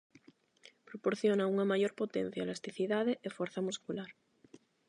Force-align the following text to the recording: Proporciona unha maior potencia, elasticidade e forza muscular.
Proporciona 0.87 1.49
unha 1.53 1.69
maior 1.71 1.93
potencia, 2.01 2.43
elasticidade 2.45 3.13
e 3.27 3.29
forza 3.37 3.59
muscular. 3.67 4.09